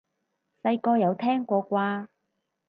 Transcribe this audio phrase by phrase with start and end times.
[0.63, 2.07] 細個有聽過啩？